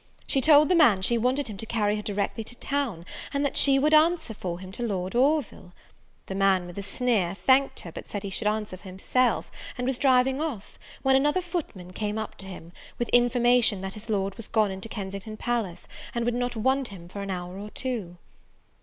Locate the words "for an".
17.07-17.29